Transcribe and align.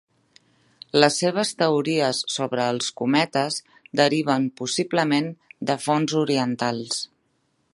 Les 1.01 1.17
seves 1.23 1.51
teories 1.59 2.21
sobre 2.35 2.65
els 2.75 2.89
cometes 3.01 3.59
deriven 4.01 4.49
possiblement 4.63 5.29
de 5.71 5.77
fonts 5.85 6.17
orientals. 6.23 6.99